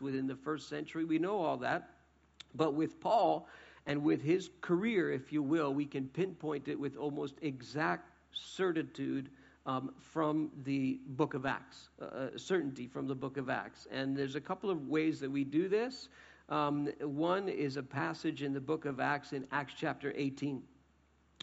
[0.00, 1.04] within the first century.
[1.04, 1.90] We know all that.
[2.54, 3.48] But with Paul
[3.86, 9.30] and with his career, if you will, we can pinpoint it with almost exact certitude
[9.66, 13.86] um, from the book of Acts, uh, uh, certainty from the book of Acts.
[13.90, 16.08] And there's a couple of ways that we do this.
[16.48, 20.62] Um, one is a passage in the book of Acts in Acts chapter 18.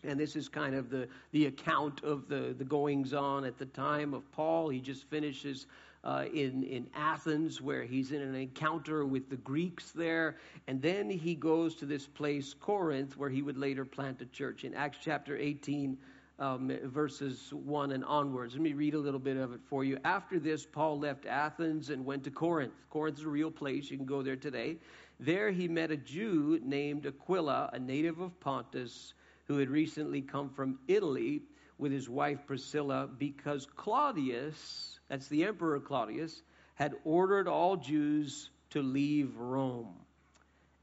[0.05, 3.65] And this is kind of the, the account of the, the goings on at the
[3.65, 4.69] time of Paul.
[4.69, 5.67] He just finishes
[6.03, 10.37] uh, in, in Athens, where he's in an encounter with the Greeks there.
[10.67, 14.63] And then he goes to this place, Corinth, where he would later plant a church.
[14.63, 15.97] In Acts chapter 18,
[16.39, 18.53] um, verses 1 and onwards.
[18.53, 19.97] Let me read a little bit of it for you.
[20.03, 22.73] After this, Paul left Athens and went to Corinth.
[22.89, 23.89] Corinth is a real place.
[23.89, 24.77] You can go there today.
[25.19, 29.13] There he met a Jew named Aquila, a native of Pontus,
[29.45, 31.43] who had recently come from Italy
[31.77, 36.41] with his wife Priscilla because Claudius, that's the Emperor Claudius,
[36.75, 39.93] had ordered all Jews to leave Rome.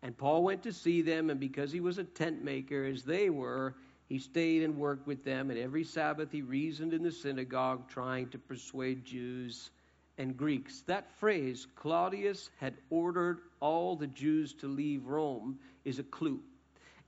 [0.02, 3.28] And Paul went to see them, and because he was a tent maker as they
[3.28, 3.74] were,
[4.08, 8.28] he stayed and worked with them, and every Sabbath he reasoned in the synagogue, trying
[8.30, 9.70] to persuade Jews
[10.18, 10.82] and Greeks.
[10.86, 16.40] That phrase, Claudius had ordered all the Jews to leave Rome, is a clue.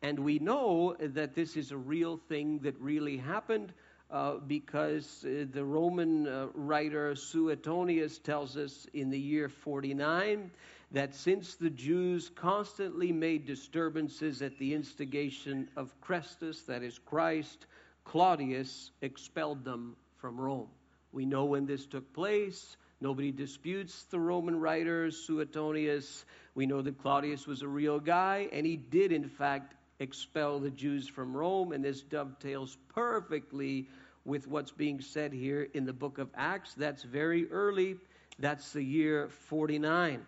[0.03, 3.73] And we know that this is a real thing that really happened
[4.13, 10.51] uh, because uh, the Roman uh, writer Suetonius tells us in the year 49
[10.91, 17.67] that since the Jews constantly made disturbances at the instigation of Chrestus, that is Christ,
[18.05, 20.69] Claudius expelled them from Rome.
[21.13, 22.77] We know when this took place.
[23.01, 26.27] Nobody disputes the Roman writer Suetonius.
[26.55, 30.71] We know that Claudius was a real guy, and he did, in fact, expel the
[30.71, 33.89] Jews from Rome, and this dovetails perfectly
[34.25, 36.75] with what's being said here in the book of Acts.
[36.75, 37.97] That's very early.
[38.39, 40.25] That's the year 49.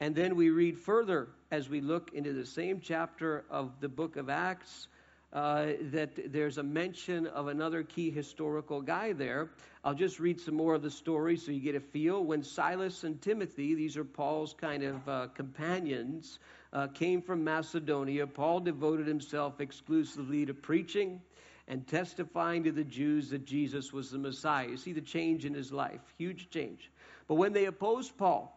[0.00, 4.16] And then we read further as we look into the same chapter of the book
[4.16, 4.88] of Acts
[5.32, 9.50] uh, that there's a mention of another key historical guy there.
[9.82, 12.22] I'll just read some more of the story so you get a feel.
[12.22, 16.38] When Silas and Timothy, these are Paul's kind of uh, companions,
[16.72, 21.20] uh, came from Macedonia, Paul devoted himself exclusively to preaching
[21.68, 24.68] and testifying to the Jews that Jesus was the Messiah.
[24.68, 26.90] You see the change in his life, huge change.
[27.26, 28.54] But when they opposed Paul,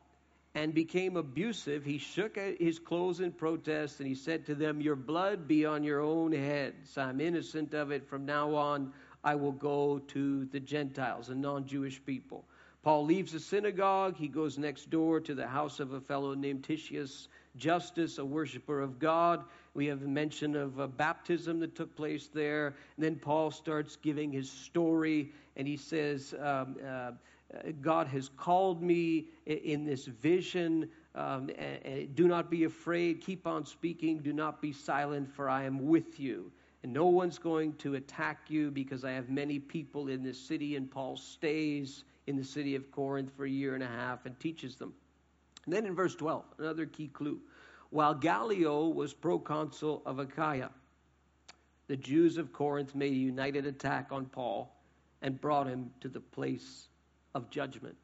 [0.58, 4.96] and became abusive, he shook his clothes in protest and he said to them, Your
[4.96, 6.98] blood be on your own heads.
[6.98, 8.08] I'm innocent of it.
[8.08, 8.92] From now on,
[9.24, 12.44] I will go to the Gentiles and non Jewish people.
[12.82, 14.16] Paul leaves the synagogue.
[14.18, 18.82] He goes next door to the house of a fellow named Titius Justus, a worshiper
[18.82, 19.44] of God.
[19.78, 22.74] We have mention of a baptism that took place there.
[22.96, 27.12] And then Paul starts giving his story, and he says, um, uh,
[27.80, 30.90] God has called me in this vision.
[31.14, 33.22] Um, and, and do not be afraid.
[33.22, 34.18] Keep on speaking.
[34.18, 36.52] Do not be silent, for I am with you.
[36.82, 40.76] And no one's going to attack you because I have many people in this city.
[40.76, 44.40] And Paul stays in the city of Corinth for a year and a half and
[44.40, 44.96] teaches them.
[45.66, 47.40] And then in verse 12, another key clue.
[47.90, 50.70] While Gallio was proconsul of Achaia,
[51.88, 54.76] the Jews of Corinth made a united attack on Paul
[55.22, 56.90] and brought him to the place
[57.34, 57.96] of judgment.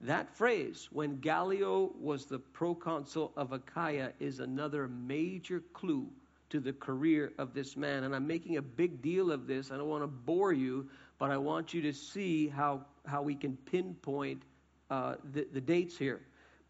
[0.00, 6.06] That phrase, when Gallio was the proconsul of Achaia, is another major clue
[6.50, 8.04] to the career of this man.
[8.04, 9.70] And I'm making a big deal of this.
[9.70, 13.34] I don't want to bore you, but I want you to see how, how we
[13.34, 14.42] can pinpoint
[14.90, 16.20] uh, the, the dates here.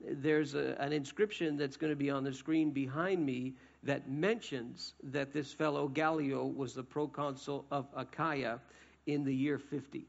[0.07, 4.95] There's a, an inscription that's going to be on the screen behind me that mentions
[5.05, 8.61] that this fellow Gallio was the proconsul of Achaia
[9.07, 10.07] in the year 50.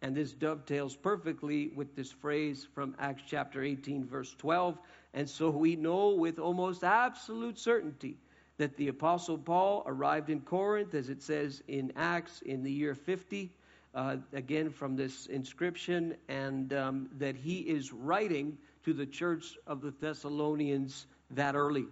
[0.00, 4.78] And this dovetails perfectly with this phrase from Acts chapter 18, verse 12.
[5.14, 8.16] And so we know with almost absolute certainty
[8.58, 12.94] that the Apostle Paul arrived in Corinth, as it says in Acts, in the year
[12.94, 13.50] 50,
[13.94, 18.56] uh, again from this inscription, and um, that he is writing
[18.88, 21.84] to the church of the Thessalonians that early.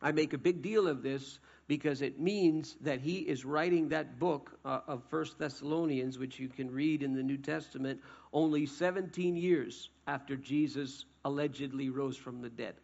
[0.00, 4.18] I make a big deal of this because it means that he is writing that
[4.18, 8.00] book uh, of First Thessalonians, which you can read in the New Testament,
[8.32, 12.76] only 17 years after Jesus allegedly rose from the dead.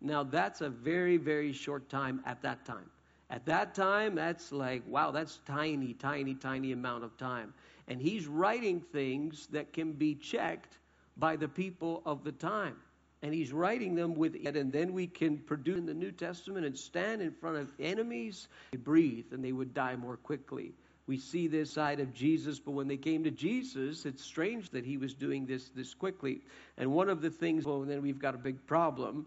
[0.00, 2.88] Now, that's a very, very short time at that time.
[3.28, 7.54] At that time, that's like, wow, that's tiny, tiny, tiny amount of time.
[7.88, 10.78] And he's writing things that can be checked
[11.16, 12.76] by the people of the time
[13.22, 16.66] and he's writing them with it, and then we can produce in the New Testament
[16.66, 18.48] and stand in front of enemies.
[18.72, 20.74] They breathe and they would die more quickly
[21.06, 24.84] we see this side of Jesus, but when they came to Jesus, it's strange that
[24.84, 26.40] he was doing this this quickly.
[26.78, 29.26] And one of the things, well, then we've got a big problem.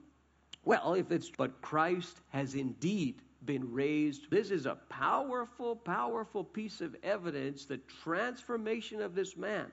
[0.65, 4.29] Well, if it's, but Christ has indeed been raised.
[4.31, 9.67] This is a powerful, powerful piece of evidence, the transformation of this man.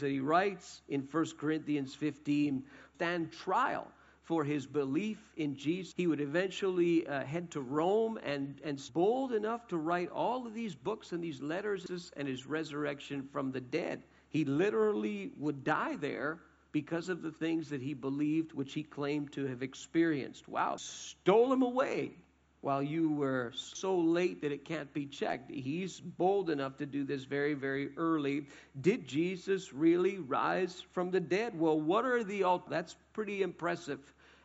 [0.00, 2.62] He writes in 1 Corinthians 15,
[2.96, 3.90] stand trial
[4.22, 5.94] for his belief in Jesus.
[5.96, 10.52] He would eventually uh, head to Rome and, and bold enough to write all of
[10.52, 14.02] these books and these letters and his resurrection from the dead.
[14.28, 16.40] He literally would die there
[16.72, 20.46] because of the things that he believed, which he claimed to have experienced.
[20.46, 22.12] Wow, stole him away
[22.60, 25.50] while you were so late that it can't be checked.
[25.50, 28.46] He's bold enough to do this very, very early.
[28.80, 31.58] Did Jesus really rise from the dead?
[31.58, 32.68] Well, what are the alt?
[32.68, 34.00] that's pretty impressive.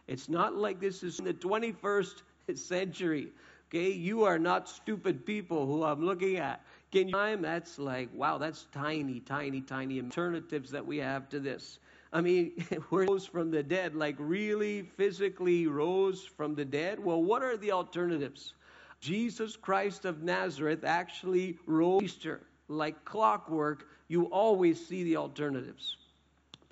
[0.07, 2.21] It's not like this is in the 21st
[2.56, 3.30] century.
[3.69, 6.63] Okay, you are not stupid people who I'm looking at.
[6.92, 7.42] Can you time?
[7.42, 11.80] That's like wow, that's tiny, tiny, tiny alternatives that we have to this.
[12.13, 17.00] I mean, rose from the dead, like really physically rose from the dead.
[17.00, 18.54] Well, what are the alternatives?
[19.01, 22.42] Jesus Christ of Nazareth actually rose Easter.
[22.69, 25.98] Like clockwork, you always see the alternatives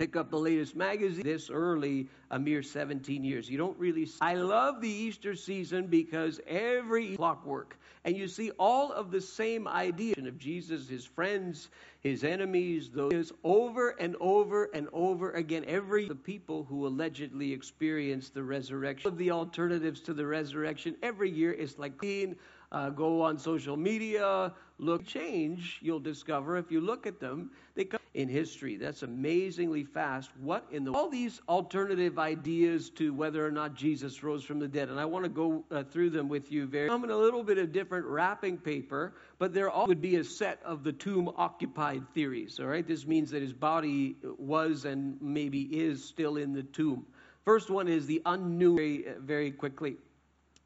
[0.01, 3.47] pick up the latest magazine this early, a mere 17 years.
[3.47, 4.07] You don't really.
[4.07, 4.17] See.
[4.19, 9.67] I love the Easter season because every clockwork, and you see all of the same
[9.67, 11.69] idea of Jesus, his friends,
[11.99, 15.65] his enemies, those over and over and over again.
[15.67, 21.29] Every the people who allegedly experienced the resurrection, of the alternatives to the resurrection every
[21.29, 22.35] year is like clean.
[22.71, 25.79] Uh, go on social media, look change.
[25.81, 28.77] You'll discover if you look at them, they come in history.
[28.77, 30.31] That's amazingly fast.
[30.39, 34.69] What in the all these alternative ideas to whether or not Jesus rose from the
[34.69, 36.65] dead, and I want to go uh, through them with you.
[36.65, 40.15] Very come in a little bit of different wrapping paper, but there all would be
[40.15, 42.57] a set of the tomb occupied theories.
[42.57, 47.05] All right, this means that his body was and maybe is still in the tomb.
[47.43, 48.77] First one is the unknown.
[48.77, 49.97] Very, very quickly.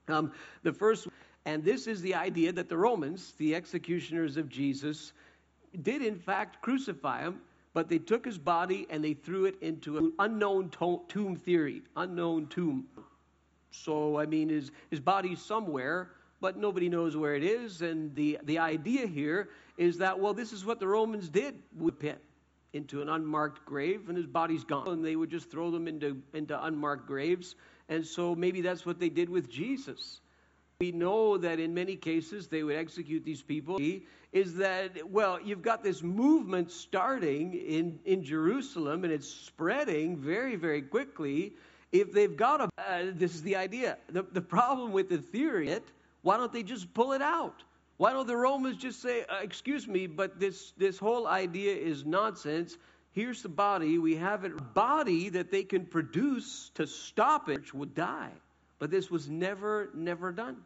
[0.08, 0.32] Um,
[0.62, 1.08] the first
[1.46, 5.14] and this is the idea that the Romans, the executioners of Jesus,
[5.82, 7.42] did in fact crucify him,
[7.74, 11.82] but they took his body and they threw it into an unknown to- tomb theory,
[11.96, 12.86] unknown tomb.
[13.70, 16.10] So, I mean, his, his body's somewhere,
[16.40, 17.82] but nobody knows where it is.
[17.82, 22.00] And the, the idea here is that, well, this is what the Romans did with
[22.00, 22.22] pit
[22.72, 24.88] into an unmarked grave, and his body's gone.
[24.88, 27.56] And they would just throw them into, into unmarked graves.
[27.90, 30.22] And so maybe that's what they did with Jesus.
[30.82, 33.80] We know that in many cases they would execute these people.
[34.34, 40.58] Is that, well, you've got this movement starting in, in Jerusalem and it's spreading very,
[40.58, 41.54] very quickly.
[41.94, 43.98] If they've got a, uh, this is the idea.
[44.10, 45.86] The, the problem with the theory, it,
[46.24, 47.64] why don't they just pull it out?
[47.96, 52.06] Why don't the Romans just say, uh, excuse me, but this, this whole idea is
[52.06, 52.78] nonsense.
[53.14, 53.98] Here's the body.
[53.98, 58.32] We have a body that they can produce to stop it, which would die.
[58.80, 60.58] But this was never, never done.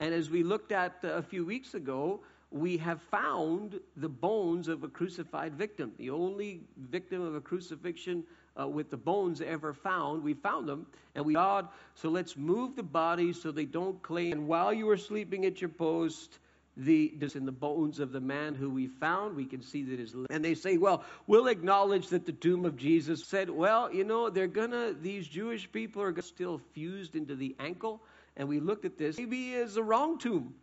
[0.00, 2.20] And as we looked at a few weeks ago,
[2.50, 5.92] we have found the bones of a crucified victim.
[5.98, 8.24] The only victim of a crucifixion
[8.58, 10.22] uh, with the bones ever found.
[10.22, 11.68] We found them, and we God.
[11.94, 14.32] So let's move the bodies so they don't claim.
[14.32, 16.38] And while you were sleeping at your post,
[16.78, 20.14] the in the bones of the man who we found, we can see that his.
[20.30, 24.30] And they say, well, we'll acknowledge that the tomb of Jesus said, well, you know,
[24.30, 24.94] they're gonna.
[24.94, 28.00] These Jewish people are still fused into the ankle,
[28.36, 29.18] and we looked at this.
[29.18, 30.54] Maybe it's a wrong tomb.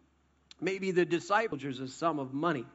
[0.61, 2.65] Maybe the disciples is a sum of money,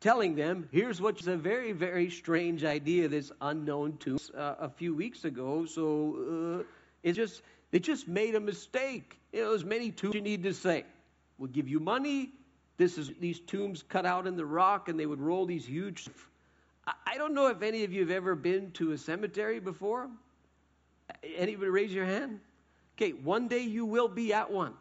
[0.00, 3.08] telling them, here's what's a very, very strange idea.
[3.08, 5.66] This unknown tomb uh, a few weeks ago.
[5.66, 6.64] So uh,
[7.02, 9.18] it just they just made a mistake.
[9.32, 10.84] You know, there's many tombs you need to say.
[11.36, 12.30] We'll give you money
[12.76, 16.08] this is these tombs cut out in the rock, and they would roll these huge.
[17.06, 20.08] I don't know if any of you have ever been to a cemetery before.
[21.36, 22.40] Anybody raise your hand?
[22.96, 24.74] Okay, one day you will be at one.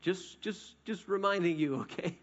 [0.00, 1.76] Just, just, just reminding you.
[1.82, 2.16] Okay,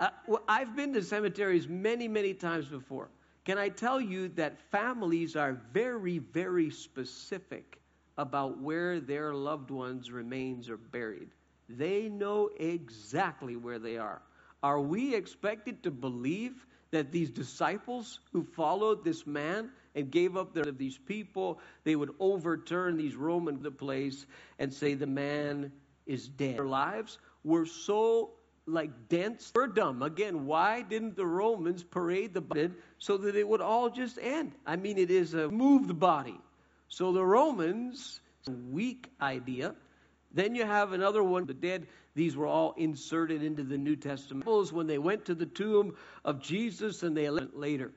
[0.00, 3.08] uh, well, I've been to cemeteries many, many times before.
[3.44, 7.78] Can I tell you that families are very, very specific
[8.16, 11.28] about where their loved ones' remains are buried?
[11.68, 14.22] They know exactly where they are.
[14.64, 20.54] Are we expected to believe that these disciples who followed this man and gave up
[20.54, 24.24] their of these people, they would overturn these Roman the place
[24.58, 25.70] and say the man
[26.06, 26.56] is dead.
[26.56, 28.30] Their lives were so
[28.64, 29.52] like dense.
[29.54, 30.02] We're dumb.
[30.02, 34.52] Again, why didn't the Romans parade the body so that it would all just end?
[34.64, 36.40] I mean, it is a move the body.
[36.88, 38.20] So the Romans,
[38.70, 39.74] weak idea,
[40.34, 41.86] Then you have another one, the dead.
[42.16, 44.44] These were all inserted into the New Testament.
[44.72, 47.92] When they went to the tomb of Jesus and they left later.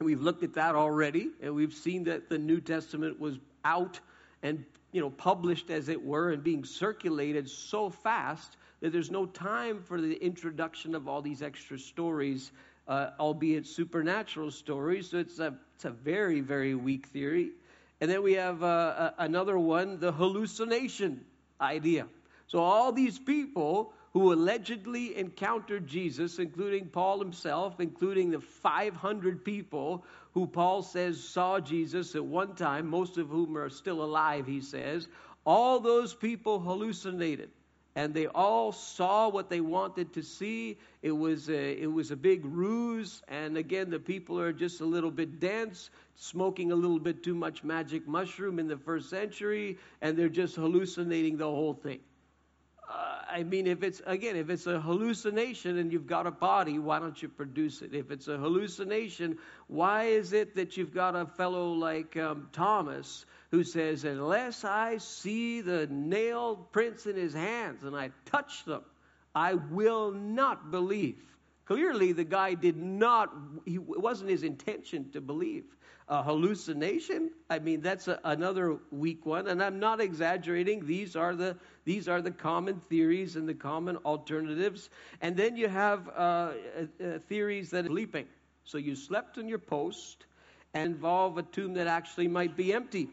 [0.00, 3.98] We've looked at that already, and we've seen that the New Testament was out
[4.42, 9.26] and you know published as it were and being circulated so fast that there's no
[9.26, 12.52] time for the introduction of all these extra stories,
[12.86, 15.10] uh, albeit supernatural stories.
[15.10, 17.52] So it's a it's a very very weak theory.
[18.00, 21.24] And then we have uh, another one, the hallucination
[21.60, 22.06] idea.
[22.46, 30.04] So all these people who allegedly encountered Jesus, including Paul himself, including the 500 people
[30.32, 34.60] who Paul says saw Jesus at one time, most of whom are still alive, he
[34.60, 35.08] says,
[35.44, 37.50] all those people hallucinated.
[37.96, 40.76] And they all saw what they wanted to see.
[41.02, 43.22] It was a, it was a big ruse.
[43.26, 47.34] And again, the people are just a little bit dense, smoking a little bit too
[47.34, 52.00] much magic mushroom in the first century, and they're just hallucinating the whole thing.
[52.88, 56.98] I mean, if it's, again, if it's a hallucination and you've got a body, why
[56.98, 57.92] don't you produce it?
[57.94, 63.26] If it's a hallucination, why is it that you've got a fellow like um, Thomas
[63.50, 68.82] who says, Unless I see the nail prints in his hands and I touch them,
[69.34, 71.35] I will not believe.
[71.66, 75.64] Clearly, the guy did not, he, it wasn't his intention to believe
[76.08, 77.30] a hallucination.
[77.50, 80.86] I mean, that's a, another weak one, and I'm not exaggerating.
[80.86, 84.90] These are the these are the common theories and the common alternatives.
[85.20, 86.52] And then you have uh, uh,
[87.04, 88.26] uh theories that are sleeping.
[88.64, 90.26] So you slept on your post
[90.74, 93.08] and involve a tomb that actually might be empty.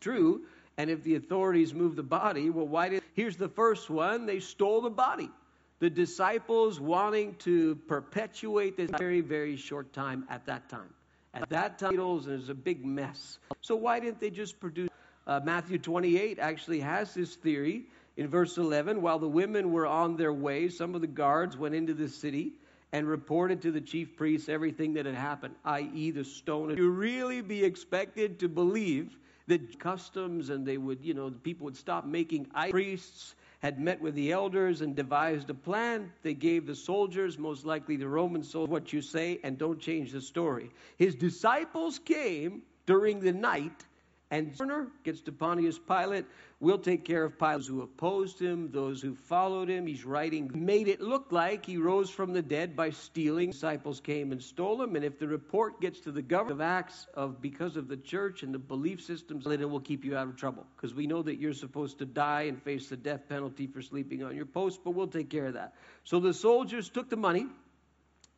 [0.00, 0.42] True.
[0.78, 3.02] And if the authorities move the body, well, why did?
[3.14, 5.30] Here's the first one: they stole the body.
[5.78, 10.94] The disciples wanting to perpetuate this very, very short time at that time.
[11.34, 13.38] At that time, it was a big mess.
[13.60, 14.88] So why didn't they just produce?
[15.26, 17.84] Uh, Matthew 28 actually has this theory.
[18.16, 21.74] In verse 11, while the women were on their way, some of the guards went
[21.74, 22.52] into the city
[22.92, 26.74] and reported to the chief priests everything that had happened, i.e., the stone.
[26.74, 29.18] You really be expected to believe
[29.48, 34.14] that customs and they would, you know, people would stop making priests had met with
[34.14, 36.12] the elders and devised a plan.
[36.22, 40.12] They gave the soldiers, most likely the Roman soldiers, what you say and don't change
[40.12, 40.70] the story.
[40.96, 43.84] His disciples came during the night
[44.30, 46.26] and governor gets to Pontius Pilate.
[46.58, 49.86] We'll take care of Pilate who opposed him, those who followed him.
[49.86, 53.50] He's writing, made it look like he rose from the dead by stealing.
[53.50, 54.96] Disciples came and stole him.
[54.96, 58.42] And if the report gets to the government of Acts of because of the church
[58.42, 60.66] and the belief systems, then it will keep you out of trouble.
[60.76, 64.24] Because we know that you're supposed to die and face the death penalty for sleeping
[64.24, 65.74] on your post, but we'll take care of that.
[66.04, 67.46] So the soldiers took the money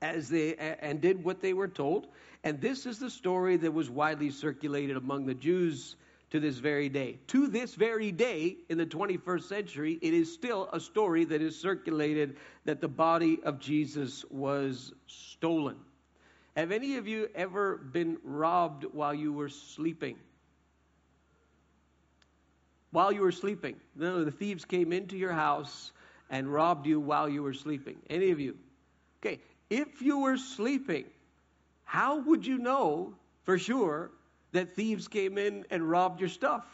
[0.02, 2.09] as they and did what they were told.
[2.45, 5.97] And this is the story that was widely circulated among the Jews
[6.31, 7.19] to this very day.
[7.28, 11.59] To this very day, in the 21st century, it is still a story that is
[11.59, 15.76] circulated that the body of Jesus was stolen.
[16.57, 20.17] Have any of you ever been robbed while you were sleeping?
[22.90, 23.76] While you were sleeping.
[23.95, 25.93] No, the thieves came into your house
[26.31, 27.97] and robbed you while you were sleeping.
[28.11, 28.57] Any of you?
[29.21, 31.04] Okay, if you were sleeping,
[31.84, 34.10] how would you know for sure
[34.52, 36.64] that thieves came in and robbed your stuff?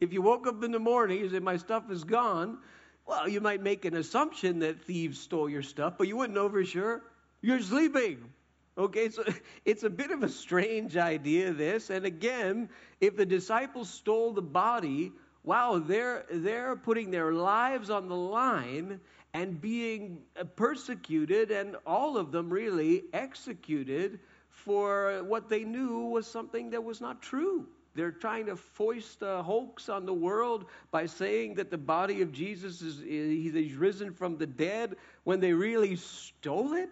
[0.00, 2.58] If you woke up in the morning and said, My stuff is gone,
[3.06, 6.48] well, you might make an assumption that thieves stole your stuff, but you wouldn't know
[6.48, 7.02] for sure.
[7.40, 8.22] You're sleeping.
[8.76, 9.24] Okay, so
[9.64, 11.88] it's a bit of a strange idea, this.
[11.88, 12.68] And again,
[13.00, 19.00] if the disciples stole the body, wow, they're, they're putting their lives on the line
[19.34, 20.22] and being
[20.56, 24.20] persecuted, and all of them really executed
[24.50, 27.66] for what they knew was something that was not true.
[27.94, 32.32] They're trying to foist a hoax on the world by saying that the body of
[32.32, 36.90] Jesus is he's risen from the dead when they really stole it.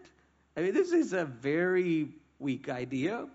[0.57, 3.29] I mean, this is a very weak idea.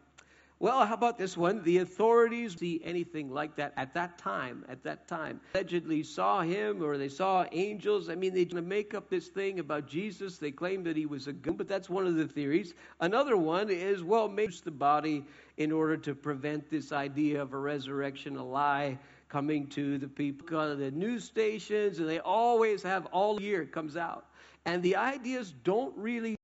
[0.61, 1.63] Well, how about this one?
[1.63, 4.63] The authorities see anything like that at that time.
[4.69, 8.09] At that time, allegedly saw him or they saw angels.
[8.09, 10.37] I mean, they make up this thing about Jesus.
[10.37, 12.75] They claim that he was a god, but that's one of the theories.
[12.99, 15.25] Another one is well, maybe the body
[15.57, 18.99] in order to prevent this idea of a resurrection, a lie
[19.29, 20.45] coming to the people.
[20.75, 24.27] the news stations, and they always have all year it comes out,
[24.67, 26.35] and the ideas don't really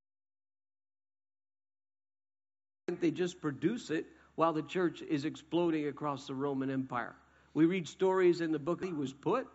[3.02, 7.16] they just produce it while the church is exploding across the Roman Empire.
[7.54, 9.48] We read stories in the book he was put,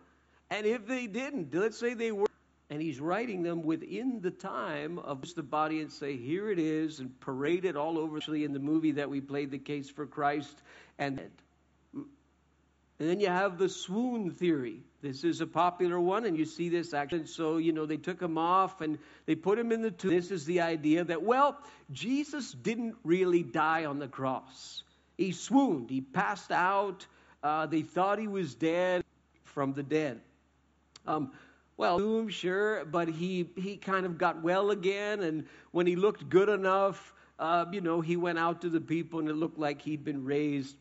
[0.49, 2.27] and if they didn't, let's say they were,
[2.69, 6.99] and he's writing them within the time of the body and say, here it is,
[6.99, 8.17] and parade it all over.
[8.17, 10.61] Actually, in the movie that we played, The Case for Christ,
[10.99, 11.21] and
[13.03, 14.79] And then you have the swoon theory.
[15.01, 17.27] This is a popular one, and you see this action.
[17.27, 20.11] So, you know, they took him off and they put him in the tomb.
[20.11, 21.57] This is the idea that, well,
[21.91, 24.83] Jesus didn't really die on the cross.
[25.17, 27.05] He swooned, he passed out.
[27.43, 29.03] Uh, they thought he was dead
[29.43, 30.21] from the dead.
[31.05, 31.33] Um,
[31.75, 36.29] well, tomb, sure, but he, he kind of got well again, and when he looked
[36.29, 39.81] good enough, uh, you know, he went out to the people and it looked like
[39.81, 40.77] he'd been raised.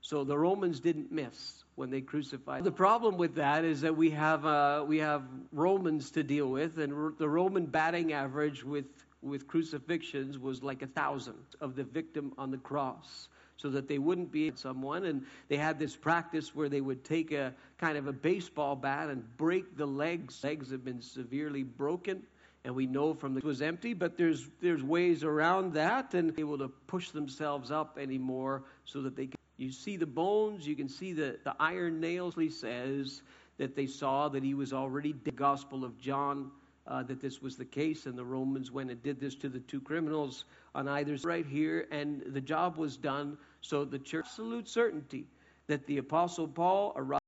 [0.00, 2.64] So the Romans didn't miss when they crucified.
[2.64, 6.78] The problem with that is that we have uh, we have Romans to deal with,
[6.78, 8.86] and the Roman batting average with
[9.22, 13.98] with crucifixions was like a thousand of the victim on the cross so that they
[13.98, 15.04] wouldn't be someone.
[15.04, 19.08] And they had this practice where they would take a kind of a baseball bat
[19.08, 20.42] and break the legs.
[20.44, 22.22] Legs have been severely broken.
[22.64, 26.36] And we know from the it was empty, but there's there's ways around that and
[26.36, 30.76] able to push themselves up anymore so that they can you see the bones, you
[30.76, 32.34] can see the, the iron nails.
[32.34, 33.22] He says
[33.58, 36.50] that they saw that he was already the Gospel of John
[36.86, 39.60] uh, that this was the case, and the Romans went and did this to the
[39.60, 40.44] two criminals
[40.74, 43.36] on either side right here, and the job was done.
[43.60, 45.26] So the church, absolute certainty
[45.66, 47.20] that the Apostle Paul arrived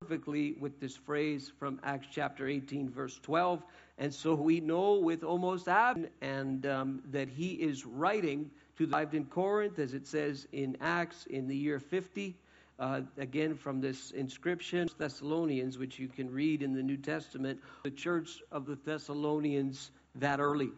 [0.00, 3.62] perfectly with this phrase from Acts chapter 18, verse 12.
[3.98, 8.94] And so we know with almost ab and um, that he is writing to the
[8.94, 12.36] arrived in Corinth, as it says in Acts, in the year 50
[12.78, 17.90] uh, again from this inscription, Thessalonians, which you can read in the New Testament, the
[17.90, 20.70] church of the Thessalonians that early.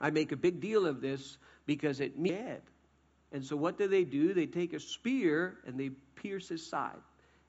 [0.00, 2.60] I make a big deal of this because it means.
[3.32, 4.34] And so what do they do?
[4.34, 7.00] They take a spear and they pierce his side.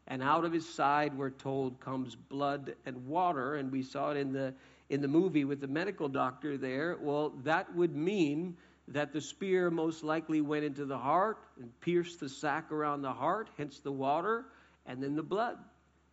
[0.07, 3.55] And out of his side, we're told, comes blood and water.
[3.55, 4.53] And we saw it in the
[4.89, 6.97] in the movie with the medical doctor there.
[7.01, 8.57] Well, that would mean
[8.89, 13.13] that the spear most likely went into the heart and pierced the sac around the
[13.13, 14.45] heart, hence the water,
[14.85, 15.57] and then the blood.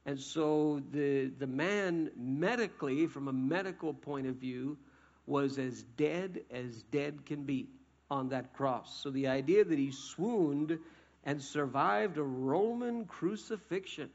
[0.07, 4.79] And so the, the man, medically, from a medical point of view,
[5.27, 7.69] was as dead as dead can be
[8.11, 9.00] on that cross.
[9.03, 10.79] So the idea that he swooned
[11.25, 14.11] and survived a Roman crucifixion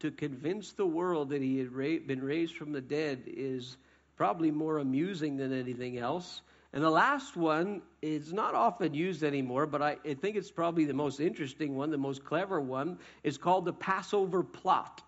[0.00, 3.76] to convince the world that he had ra- been raised from the dead is
[4.16, 6.40] probably more amusing than anything else.
[6.72, 10.84] And the last one is not often used anymore, but I, I, think it's probably
[10.84, 15.02] the most interesting one, the most clever one, is called the Passover plot.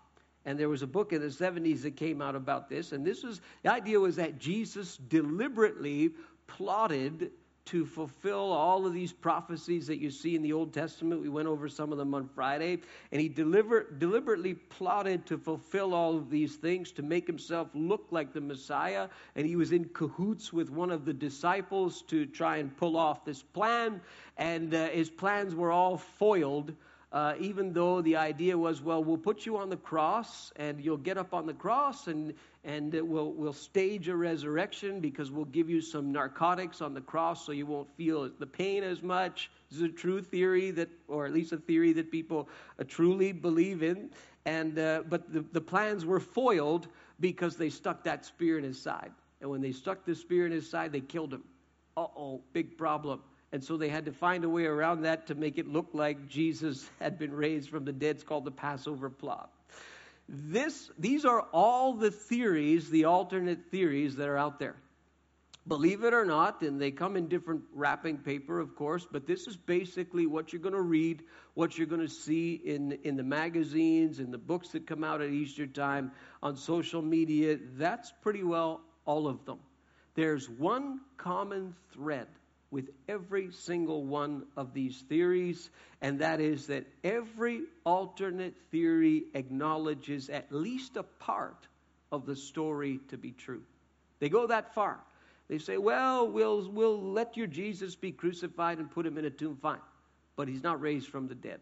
[0.45, 2.93] And there was a book in the 70s that came out about this.
[2.93, 6.13] And this was the idea was that Jesus deliberately
[6.47, 7.31] plotted
[7.65, 11.21] to fulfill all of these prophecies that you see in the Old Testament.
[11.21, 12.79] We went over some of them on Friday.
[13.11, 18.07] And he deliver, deliberately plotted to fulfill all of these things to make himself look
[18.11, 19.07] like the Messiah.
[19.35, 23.23] And he was in cahoots with one of the disciples to try and pull off
[23.25, 24.01] this plan.
[24.37, 26.73] And uh, his plans were all foiled
[27.11, 30.95] uh, even though the idea was, well, we'll put you on the cross and you'll
[30.95, 35.69] get up on the cross and, and we'll, we'll stage a resurrection because we'll give
[35.69, 39.49] you some narcotics on the cross so you won't feel the pain as much.
[39.69, 43.31] This is a true theory that, or at least a theory that people uh, truly
[43.31, 44.11] believe in.
[44.45, 46.87] And, uh, but the, the plans were foiled
[47.19, 49.11] because they stuck that spear in his side.
[49.39, 51.43] And when they stuck the spear in his side, they killed him.
[51.97, 53.21] Uh oh, big problem.
[53.51, 56.27] And so they had to find a way around that to make it look like
[56.27, 58.17] Jesus had been raised from the dead.
[58.17, 59.51] It's called the Passover plot.
[60.27, 64.75] This, these are all the theories, the alternate theories that are out there.
[65.67, 69.45] Believe it or not, and they come in different wrapping paper, of course, but this
[69.45, 71.21] is basically what you're going to read,
[71.53, 75.21] what you're going to see in, in the magazines, in the books that come out
[75.21, 77.59] at Easter time, on social media.
[77.77, 79.59] That's pretty well all of them.
[80.15, 82.27] There's one common thread
[82.71, 85.69] with every single one of these theories,
[86.01, 91.67] and that is that every alternate theory acknowledges at least a part
[92.11, 93.61] of the story to be true.
[94.19, 94.99] They go that far.
[95.49, 99.29] They say, well, we'll, we'll let your Jesus be crucified and put him in a
[99.29, 99.79] tomb, fine,
[100.37, 101.59] but he's not raised from the dead.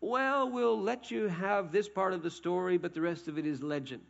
[0.00, 3.46] Well, we'll let you have this part of the story, but the rest of it
[3.46, 4.02] is legend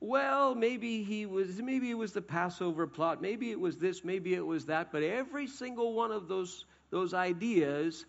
[0.00, 4.34] well, maybe he was, maybe it was the Passover plot, maybe it was this, maybe
[4.34, 8.04] it was that, but every single one of those, those ideas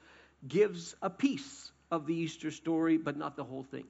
[0.47, 3.86] gives a piece of the Easter story, but not the whole thing.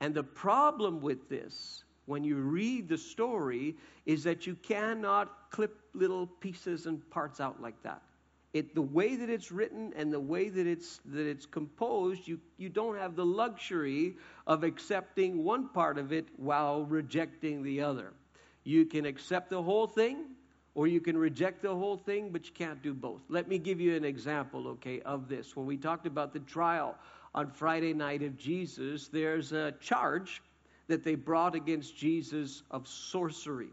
[0.00, 5.78] And the problem with this, when you read the story, is that you cannot clip
[5.94, 8.02] little pieces and parts out like that
[8.56, 12.40] it, the way that it's written and the way that it's, that it's composed, you,
[12.56, 14.16] you don't have the luxury
[14.46, 18.14] of accepting one part of it while rejecting the other.
[18.64, 20.24] You can accept the whole thing,
[20.74, 23.20] or you can reject the whole thing, but you can't do both.
[23.28, 25.54] Let me give you an example, okay, of this.
[25.54, 26.96] When we talked about the trial
[27.34, 30.42] on Friday night of Jesus, there's a charge
[30.88, 33.72] that they brought against Jesus of sorcery.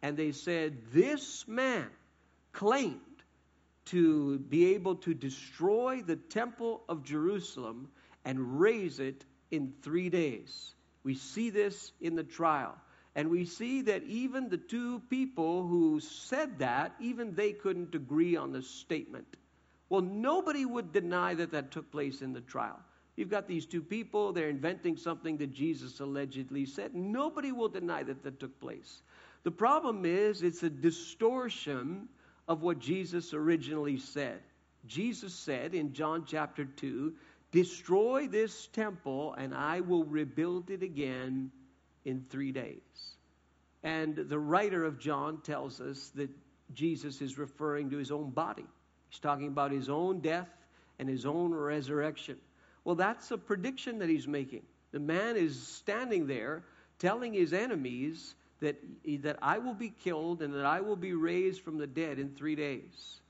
[0.00, 1.88] And they said, This man
[2.52, 3.00] claimed
[3.86, 7.88] to be able to destroy the temple of Jerusalem
[8.24, 10.74] and raise it in three days.
[11.04, 12.76] We see this in the trial.
[13.14, 18.36] And we see that even the two people who said that, even they couldn't agree
[18.36, 19.36] on the statement.
[19.88, 22.78] Well, nobody would deny that that took place in the trial.
[23.16, 26.94] You've got these two people, they're inventing something that Jesus allegedly said.
[26.94, 29.00] Nobody will deny that that took place.
[29.44, 32.08] The problem is, it's a distortion
[32.48, 34.40] of what Jesus originally said.
[34.86, 37.14] Jesus said in John chapter 2,
[37.52, 41.50] Destroy this temple, and I will rebuild it again
[42.04, 42.80] in three days.
[43.82, 46.30] And the writer of John tells us that
[46.74, 48.66] Jesus is referring to his own body.
[49.08, 50.48] He's talking about his own death
[50.98, 52.36] and his own resurrection.
[52.84, 54.62] Well, that's a prediction that he's making.
[54.92, 56.62] The man is standing there
[56.98, 58.76] telling his enemies that,
[59.22, 62.30] that I will be killed and that I will be raised from the dead in
[62.30, 63.20] three days.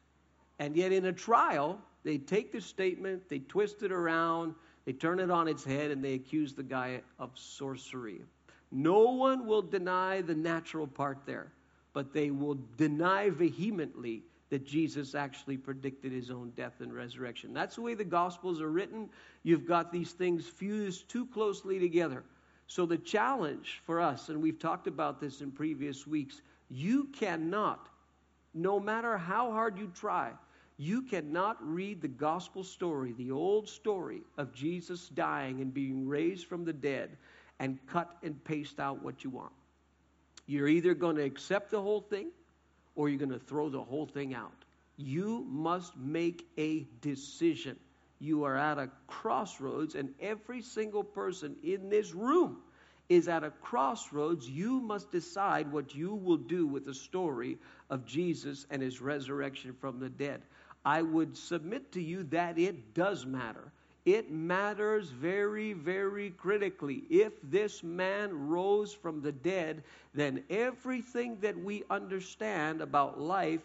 [0.58, 5.20] And yet, in a trial, they take the statement, they twist it around, they turn
[5.20, 8.22] it on its head, and they accuse the guy of sorcery.
[8.70, 11.52] No one will deny the natural part there,
[11.92, 17.52] but they will deny vehemently that Jesus actually predicted his own death and resurrection.
[17.52, 19.10] That's the way the Gospels are written.
[19.42, 22.22] You've got these things fused too closely together.
[22.66, 27.88] So, the challenge for us, and we've talked about this in previous weeks, you cannot,
[28.54, 30.32] no matter how hard you try,
[30.76, 36.46] you cannot read the gospel story, the old story of Jesus dying and being raised
[36.46, 37.16] from the dead,
[37.60, 39.52] and cut and paste out what you want.
[40.46, 42.30] You're either going to accept the whole thing
[42.94, 44.64] or you're going to throw the whole thing out.
[44.96, 47.76] You must make a decision.
[48.18, 52.58] You are at a crossroads, and every single person in this room
[53.08, 54.48] is at a crossroads.
[54.48, 57.58] You must decide what you will do with the story
[57.90, 60.42] of Jesus and his resurrection from the dead.
[60.84, 63.72] I would submit to you that it does matter.
[64.04, 67.02] It matters very, very critically.
[67.10, 69.82] If this man rose from the dead,
[70.14, 73.62] then everything that we understand about life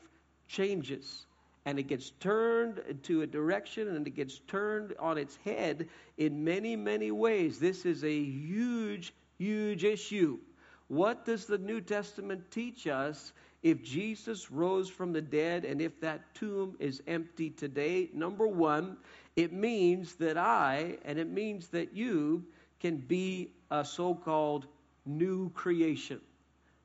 [0.47, 1.27] changes.
[1.65, 6.43] And it gets turned to a direction and it gets turned on its head in
[6.43, 7.59] many, many ways.
[7.59, 10.39] This is a huge, huge issue.
[10.87, 13.31] What does the New Testament teach us
[13.63, 18.09] if Jesus rose from the dead and if that tomb is empty today?
[18.13, 18.97] Number one,
[19.35, 22.43] it means that I and it means that you
[22.79, 24.65] can be a so called
[25.05, 26.19] new creation.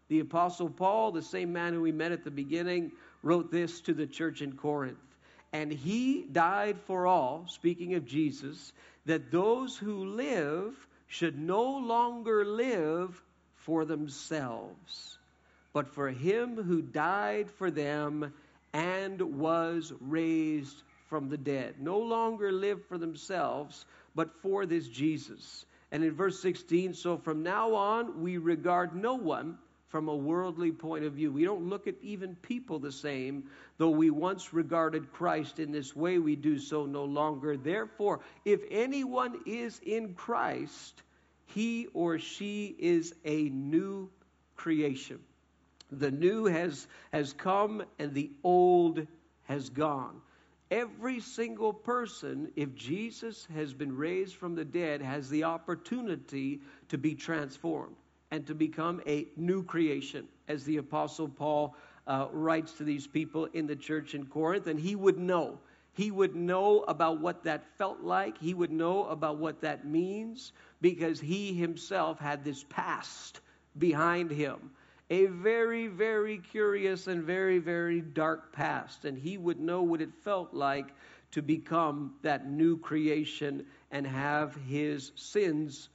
[0.08, 3.94] The Apostle Paul, the same man who we met at the beginning, wrote this to
[3.94, 4.98] the church in Corinth.
[5.52, 8.72] And he died for all, speaking of Jesus,
[9.06, 10.74] that those who live
[11.08, 13.22] should no longer live
[13.56, 15.18] for themselves,
[15.72, 18.32] but for him who died for them
[18.72, 25.64] and was raised from the dead, no longer live for themselves, but for this Jesus.
[25.92, 30.72] And in verse 16, so from now on, we regard no one from a worldly
[30.72, 31.32] point of view.
[31.32, 33.44] We don't look at even people the same,
[33.78, 37.56] though we once regarded Christ in this way, we do so no longer.
[37.56, 41.02] Therefore, if anyone is in Christ,
[41.46, 44.10] he or she is a new
[44.56, 45.20] creation.
[45.92, 49.06] The new has, has come and the old
[49.44, 50.20] has gone.
[50.68, 56.98] Every single person, if Jesus has been raised from the dead, has the opportunity to
[56.98, 57.94] be transformed
[58.36, 61.74] and to become a new creation, as the Apostle Paul
[62.06, 64.66] uh, writes to these people in the church in Corinth.
[64.66, 65.58] And he would know.
[65.94, 68.36] He would know about what that felt like.
[68.36, 73.40] He would know about what that means because he himself had this past
[73.78, 74.70] behind him
[75.08, 79.06] a very, very curious and very, very dark past.
[79.06, 80.88] And he would know what it felt like
[81.30, 85.88] to become that new creation and have his sins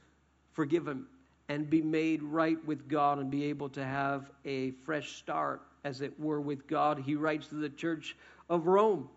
[0.50, 1.06] forgiven
[1.48, 6.00] and be made right with God and be able to have a fresh start, as
[6.00, 6.98] it were, with God.
[6.98, 8.16] He writes to the church
[8.48, 9.08] of Rome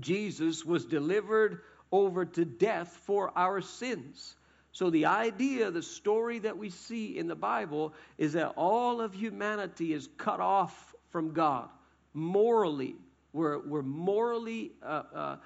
[0.00, 4.36] Jesus was delivered over to death for our sins
[4.78, 9.12] so, the idea, the story that we see in the Bible is that all of
[9.12, 11.68] humanity is cut off from God
[12.14, 12.94] morally.
[13.32, 15.36] We're, we're morally uh, uh,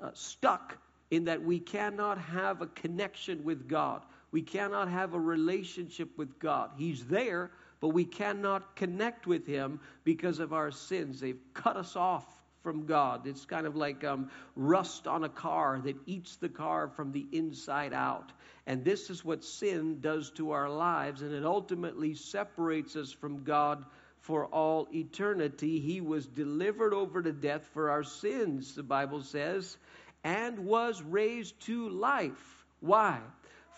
[0.00, 0.78] uh, stuck
[1.10, 4.02] in that we cannot have a connection with God.
[4.32, 6.70] We cannot have a relationship with God.
[6.76, 11.20] He's there, but we cannot connect with Him because of our sins.
[11.20, 12.24] They've cut us off
[12.62, 13.28] from God.
[13.28, 17.24] It's kind of like um, rust on a car that eats the car from the
[17.30, 18.32] inside out.
[18.66, 23.44] And this is what sin does to our lives, and it ultimately separates us from
[23.44, 23.84] God
[24.22, 25.78] for all eternity.
[25.78, 29.76] He was delivered over to death for our sins, the Bible says,
[30.24, 32.66] and was raised to life.
[32.80, 33.20] Why?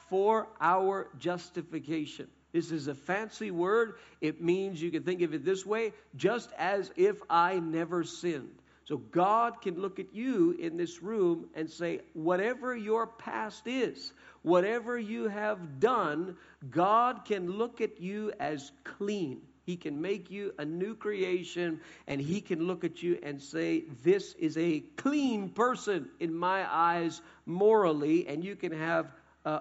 [0.09, 2.29] For our justification.
[2.53, 3.97] This is a fancy word.
[4.21, 8.59] It means you can think of it this way just as if I never sinned.
[8.85, 14.15] So God can look at you in this room and say, whatever your past is,
[14.41, 16.39] whatever you have done,
[16.71, 19.43] God can look at you as clean.
[19.67, 23.85] He can make you a new creation, and He can look at you and say,
[24.03, 29.13] This is a clean person in my eyes morally, and you can have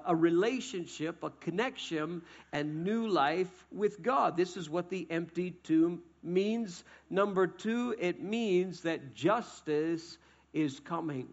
[0.05, 2.21] a, relationship, a connection,
[2.53, 4.35] and new life with God.
[4.35, 6.83] This is what the empty tomb means.
[7.09, 10.17] Number two, it means that justice
[10.53, 11.27] is coming.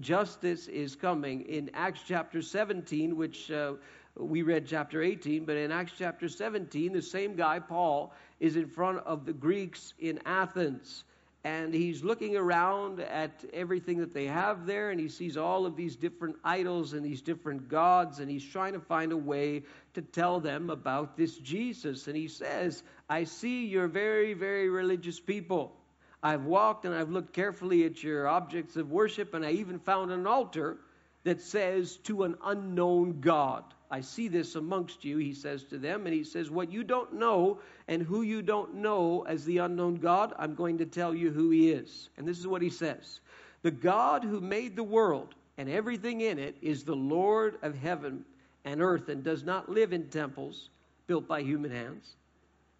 [0.00, 1.42] Justice is coming.
[1.42, 3.74] In Acts chapter 17, which uh,
[4.16, 8.66] we read chapter 18, but in Acts chapter 17, the same guy, Paul, is in
[8.66, 11.04] front of the Greeks in Athens.
[11.46, 15.76] And he's looking around at everything that they have there, and he sees all of
[15.76, 19.62] these different idols and these different gods, and he's trying to find a way
[19.94, 22.08] to tell them about this Jesus.
[22.08, 25.72] And he says, I see you're very, very religious people.
[26.20, 30.10] I've walked and I've looked carefully at your objects of worship, and I even found
[30.10, 30.78] an altar
[31.22, 33.62] that says, To an unknown God.
[33.90, 36.06] I see this amongst you, he says to them.
[36.06, 39.96] And he says, What you don't know and who you don't know as the unknown
[39.96, 42.10] God, I'm going to tell you who he is.
[42.16, 43.20] And this is what he says
[43.62, 48.24] The God who made the world and everything in it is the Lord of heaven
[48.64, 50.70] and earth and does not live in temples
[51.06, 52.16] built by human hands.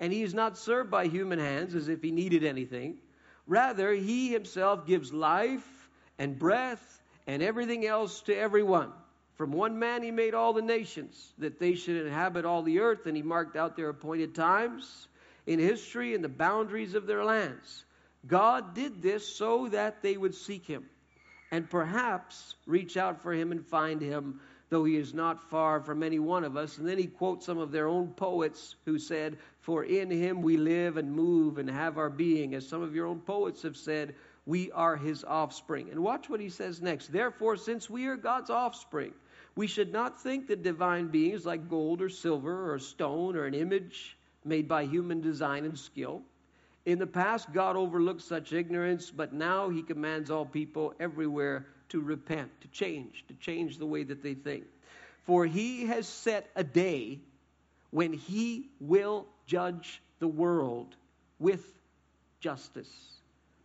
[0.01, 2.99] And he is not served by human hands as if he needed anything.
[3.47, 5.88] Rather, he himself gives life
[6.19, 8.92] and breath and everything else to everyone.
[9.37, 13.07] From one man he made all the nations, that they should inhabit all the earth,
[13.07, 15.09] and he marked out their appointed times
[15.46, 17.85] in history and the boundaries of their lands.
[18.27, 20.87] God did this so that they would seek him
[21.53, 26.03] and perhaps reach out for him and find him, though he is not far from
[26.03, 26.79] any one of us.
[26.79, 30.57] And then he quotes some of their own poets who said, For in him we
[30.57, 32.55] live and move and have our being.
[32.55, 34.14] As some of your own poets have said,
[34.46, 35.90] we are his offspring.
[35.90, 37.12] And watch what he says next.
[37.12, 39.12] Therefore, since we are God's offspring,
[39.57, 43.55] we should not think that divine beings like gold or silver or stone or an
[43.55, 46.23] image made by human design and skill.
[46.85, 52.01] In the past, God overlooked such ignorance, but now He commands all people everywhere to
[52.01, 54.64] repent, to change, to change the way that they think.
[55.25, 57.19] For He has set a day
[57.90, 60.97] when He will judge the world
[61.38, 61.64] with
[62.40, 62.92] justice.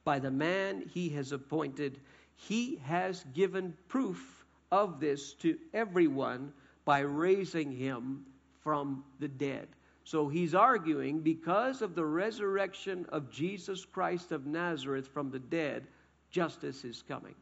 [0.05, 1.99] By the man He has appointed,
[2.35, 4.40] He has given proof
[4.71, 6.53] of this to everyone
[6.85, 8.25] by raising him
[8.63, 9.67] from the dead.
[10.03, 15.85] So he's arguing because of the resurrection of Jesus Christ of Nazareth from the dead,
[16.31, 17.35] justice is coming.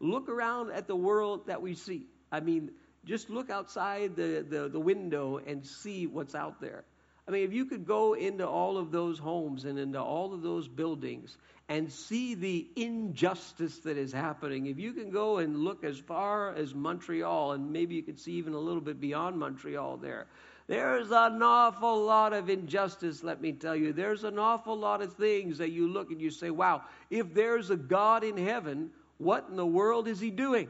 [0.00, 2.06] Look around at the world that we see.
[2.30, 2.72] I mean,
[3.04, 6.84] just look outside the, the, the window and see what's out there.
[7.26, 10.42] I mean, if you could go into all of those homes and into all of
[10.42, 11.36] those buildings
[11.68, 16.52] and see the injustice that is happening, if you can go and look as far
[16.54, 20.26] as Montreal, and maybe you could see even a little bit beyond Montreal there,
[20.66, 23.92] there's an awful lot of injustice, let me tell you.
[23.92, 27.70] There's an awful lot of things that you look and you say, wow, if there's
[27.70, 30.68] a God in heaven, what in the world is he doing?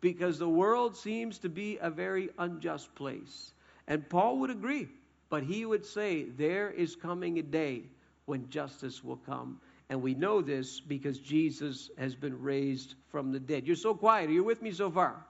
[0.00, 3.52] Because the world seems to be a very unjust place.
[3.86, 4.88] And Paul would agree.
[5.34, 7.82] But he would say, There is coming a day
[8.26, 9.60] when justice will come.
[9.90, 13.66] And we know this because Jesus has been raised from the dead.
[13.66, 14.30] You're so quiet.
[14.30, 15.26] Are you with me so far?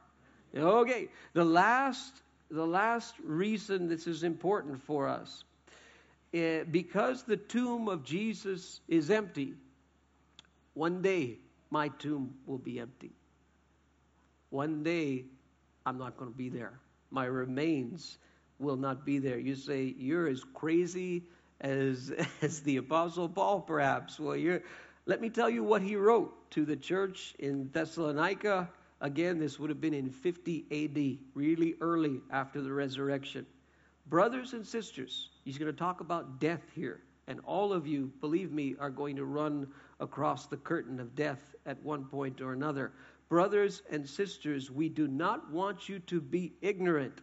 [0.55, 1.09] Okay.
[1.33, 5.45] The last, the last reason this is important for us,
[6.35, 9.55] uh, because the tomb of Jesus is empty,
[10.75, 11.39] one day
[11.71, 13.13] my tomb will be empty.
[14.51, 15.25] One day
[15.87, 16.79] I'm not going to be there.
[17.11, 18.19] My remains
[18.59, 19.39] will not be there.
[19.39, 21.25] You say, You're as crazy
[21.61, 22.13] as,
[22.43, 24.19] as the Apostle Paul, perhaps.
[24.21, 24.63] Well, you're,
[25.07, 28.69] let me tell you what he wrote to the church in Thessalonica.
[29.01, 33.45] Again, this would have been in 50 AD, really early after the resurrection.
[34.07, 37.01] Brothers and sisters, he's going to talk about death here.
[37.27, 39.67] And all of you, believe me, are going to run
[40.01, 42.93] across the curtain of death at one point or another.
[43.29, 47.23] Brothers and sisters, we do not want you to be ignorant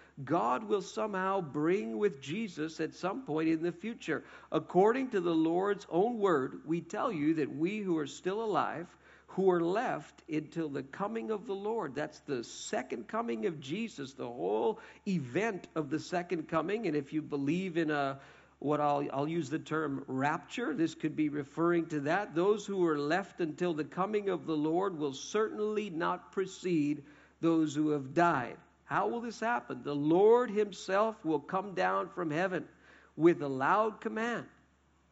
[0.23, 4.23] God will somehow bring with Jesus at some point in the future.
[4.51, 8.87] According to the Lord's own word, we tell you that we who are still alive,
[9.27, 11.95] who are left until the coming of the Lord.
[11.95, 16.87] That's the second coming of Jesus, the whole event of the second coming.
[16.87, 18.19] And if you believe in a
[18.59, 20.75] what I'll, I'll use the term rapture.
[20.75, 22.35] This could be referring to that.
[22.35, 27.01] Those who are left until the coming of the Lord will certainly not precede
[27.41, 28.57] those who have died.
[28.91, 29.83] How will this happen?
[29.83, 32.65] The Lord Himself will come down from heaven
[33.15, 34.43] with a loud command.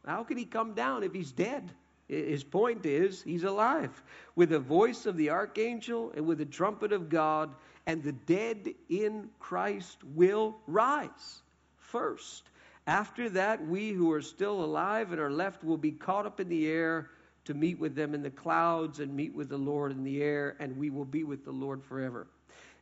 [0.05, 1.71] How can He come down if He's dead?
[2.09, 4.03] His point is, He's alive.
[4.35, 7.55] With the voice of the archangel and with the trumpet of God,
[7.87, 11.41] and the dead in Christ will rise
[11.77, 12.49] first.
[12.85, 16.49] After that, we who are still alive and are left will be caught up in
[16.49, 17.11] the air
[17.45, 20.57] to meet with them in the clouds and meet with the Lord in the air,
[20.59, 22.27] and we will be with the Lord forever.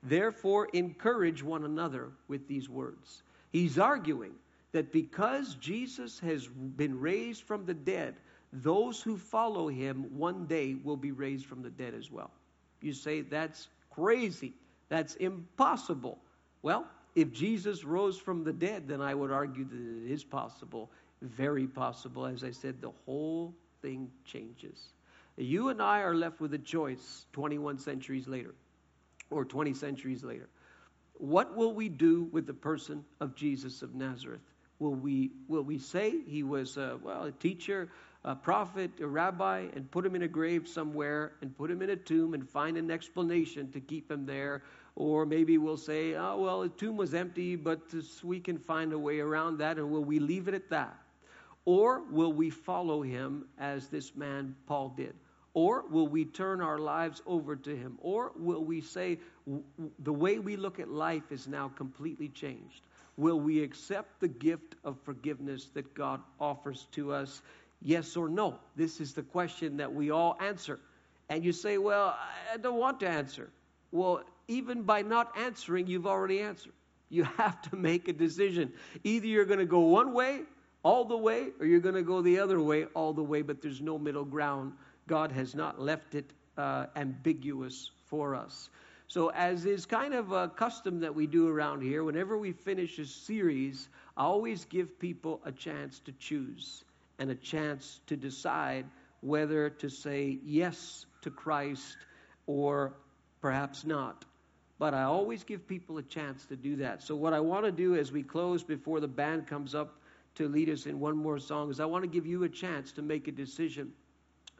[0.03, 3.23] Therefore, encourage one another with these words.
[3.51, 4.33] He's arguing
[4.71, 8.15] that because Jesus has been raised from the dead,
[8.53, 12.31] those who follow him one day will be raised from the dead as well.
[12.81, 14.53] You say, that's crazy.
[14.89, 16.19] That's impossible.
[16.61, 20.91] Well, if Jesus rose from the dead, then I would argue that it is possible,
[21.21, 22.25] very possible.
[22.25, 24.93] As I said, the whole thing changes.
[25.35, 28.53] You and I are left with a choice 21 centuries later
[29.29, 30.49] or 20 centuries later.
[31.13, 34.41] What will we do with the person of Jesus of Nazareth?
[34.79, 37.89] Will we, will we say he was, a, well, a teacher,
[38.23, 41.89] a prophet, a rabbi, and put him in a grave somewhere and put him in
[41.89, 44.61] a tomb and find an explanation to keep him there?
[44.95, 47.81] Or maybe we'll say, oh, well, the tomb was empty, but
[48.23, 50.97] we can find a way around that, and will we leave it at that?
[51.65, 55.15] Or will we follow him as this man Paul did?
[55.57, 57.97] Or will we turn our lives over to him?
[57.99, 59.17] Or will we say,
[59.97, 62.81] the way we look at life is now completely changed?
[63.17, 67.41] Will we accept the gift of forgiveness that God offers to us?
[67.81, 68.59] Yes or no?
[68.75, 70.79] This is the question that we all answer.
[71.27, 72.15] And you say, well,
[72.53, 73.49] I don't want to answer.
[73.91, 76.73] Well, even by not answering, you've already answered.
[77.09, 78.73] You have to make a decision.
[79.03, 80.41] Either you're going to go one way,
[80.83, 83.59] all the way, or you're going to go the other way, all the way, but
[83.59, 84.73] there's no middle ground.
[85.07, 88.69] God has not left it uh, ambiguous for us.
[89.07, 92.99] So, as is kind of a custom that we do around here, whenever we finish
[92.99, 96.83] a series, I always give people a chance to choose
[97.19, 98.85] and a chance to decide
[99.21, 101.97] whether to say yes to Christ
[102.45, 102.93] or
[103.41, 104.25] perhaps not
[104.79, 107.01] but I always give people a chance to do that.
[107.01, 109.99] So, what I want to do as we close before the band comes up
[110.35, 112.91] to lead us in one more song is I want to give you a chance
[112.93, 113.91] to make a decision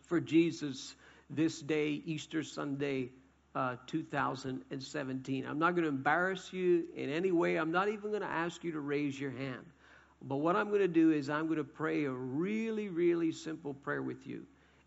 [0.07, 0.95] for Jesus
[1.29, 3.11] this day, Easter Sunday.
[3.55, 5.43] Uh, 2017.
[5.43, 7.55] I'm not going to embarrass you in any way.
[7.55, 9.65] I'm not even going to ask you to raise your hand.
[10.21, 13.73] But what I'm going to do is I'm going to pray a really, really simple
[13.73, 14.45] prayer with you.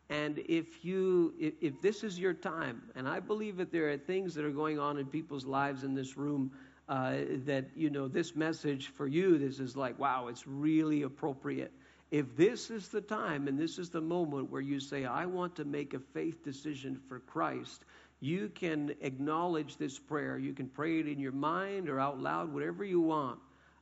[0.09, 3.97] And if you, if, if, this is your time, and I believe that there are
[3.97, 6.51] things that are going on in people's lives in this room
[6.89, 7.15] uh,
[7.47, 11.73] that you know this message for you, this is like, wow, it's really appropriate.
[12.11, 15.55] If this is the time and this is the moment where you say, I want
[15.57, 17.85] to make a faith decision for Christ,
[18.18, 20.37] you can acknowledge this prayer.
[20.37, 23.38] You can pray it in your mind or out loud, whatever you want.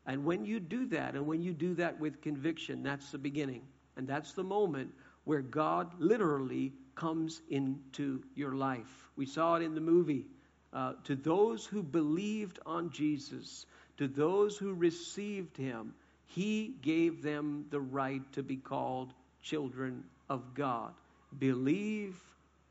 [0.07, 3.63] And when you do that, and when you do that with conviction, that's the beginning.
[3.97, 4.93] And that's the moment
[5.25, 9.11] where God literally comes into your life.
[9.17, 10.27] We saw it in the movie.
[10.73, 15.95] Uh, to those who believed on Jesus, to those who received him,
[16.29, 19.13] he gave them the right to be called
[19.43, 20.93] children of God.
[21.39, 22.17] Believe,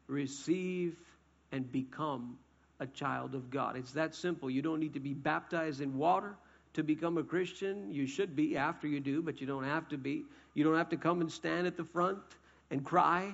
[0.08, 0.96] receive,
[1.52, 2.38] and become
[2.80, 3.76] a child of God.
[3.76, 4.50] It's that simple.
[4.50, 6.36] You don't need to be baptized in water
[6.74, 7.92] to become a Christian.
[7.92, 10.26] You should be after you do, but you don't have to be.
[10.54, 12.20] You don't have to come and stand at the front
[12.70, 13.32] and cry.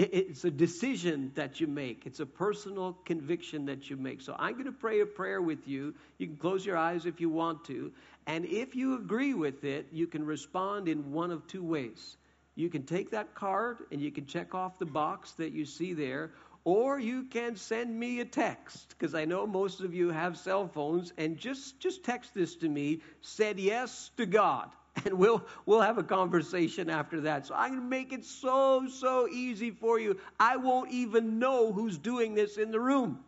[0.00, 2.06] It's a decision that you make.
[2.06, 4.20] It's a personal conviction that you make.
[4.20, 5.92] So I'm going to pray a prayer with you.
[6.18, 7.90] You can close your eyes if you want to.
[8.24, 12.16] And if you agree with it, you can respond in one of two ways.
[12.54, 15.94] You can take that card and you can check off the box that you see
[15.94, 16.30] there,
[16.62, 20.68] or you can send me a text because I know most of you have cell
[20.68, 24.70] phones and just just text this to me said yes to God
[25.04, 27.46] and we'll we'll have a conversation after that.
[27.46, 30.18] So I'm going to make it so so easy for you.
[30.38, 33.20] I won't even know who's doing this in the room.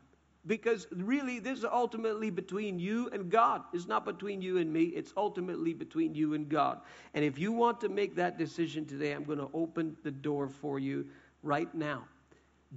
[0.46, 3.62] Because really, this is ultimately between you and God.
[3.74, 6.80] It's not between you and me, it's ultimately between you and God.
[7.12, 10.48] And if you want to make that decision today, I'm going to open the door
[10.48, 11.06] for you
[11.42, 12.04] right now.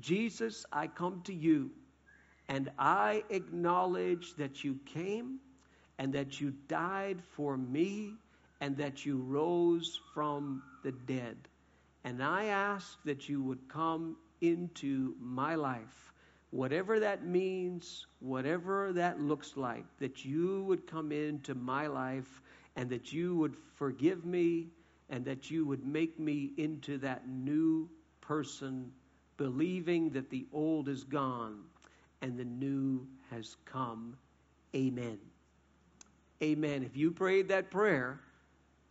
[0.02, 1.72] Jesus, I come to you
[2.50, 5.40] and I acknowledge that you came
[6.00, 8.16] and that you died for me
[8.64, 11.36] and that you rose from the dead.
[12.06, 16.14] And I ask that you would come into my life
[16.52, 22.42] whatever that means, whatever that looks like, that you would come into my life
[22.76, 24.68] and that you would forgive me
[25.10, 27.90] and that you would make me into that new
[28.22, 28.92] person,
[29.36, 31.64] believing that the old is gone
[32.22, 34.16] and the new has come.
[34.76, 35.18] Amen.
[36.42, 36.84] Amen.
[36.84, 38.20] If you prayed that prayer,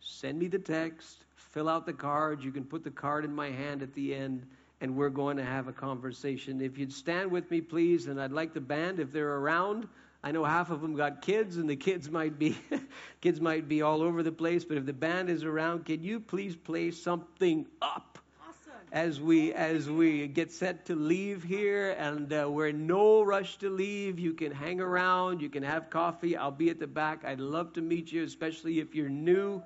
[0.03, 2.43] send me the text, fill out the card.
[2.43, 4.45] You can put the card in my hand at the end
[4.83, 6.59] and we're going to have a conversation.
[6.59, 9.87] If you'd stand with me, please, and I'd like the band, if they're around.
[10.25, 12.57] I know half of them got kids, and the kids might be
[13.21, 14.65] kids might be all over the place.
[14.65, 18.73] But if the band is around, can you please play something up awesome.
[18.91, 21.91] as we as we get set to leave here?
[21.91, 24.19] And uh, we're in no rush to leave.
[24.19, 25.41] You can hang around.
[25.41, 26.35] You can have coffee.
[26.35, 27.23] I'll be at the back.
[27.23, 29.63] I'd love to meet you, especially if you're new,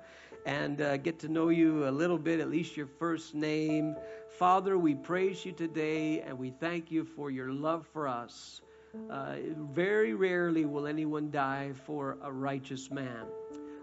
[0.48, 3.94] and uh, get to know you a little bit, at least your first name.
[4.38, 8.62] Father, we praise you today and we thank you for your love for us.
[9.10, 9.34] Uh,
[9.74, 13.26] very rarely will anyone die for a righteous man.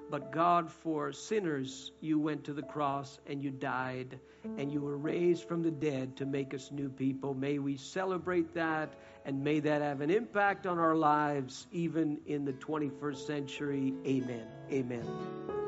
[0.09, 4.19] But God, for sinners, you went to the cross and you died
[4.57, 7.35] and you were raised from the dead to make us new people.
[7.35, 8.91] May we celebrate that
[9.23, 13.93] and may that have an impact on our lives even in the 21st century.
[14.07, 14.47] Amen.
[14.71, 15.64] Amen.